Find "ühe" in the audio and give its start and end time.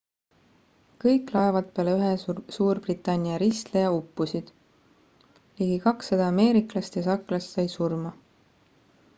1.97-2.07